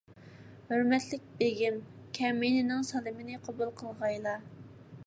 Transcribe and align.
ھۆرمەتلىك 0.69 1.27
بېگىم، 1.41 1.77
كەمىنىنىڭ 2.19 2.89
سالىمىنى 2.91 3.41
قوبۇل 3.47 3.75
قىلغايلا. 3.83 4.37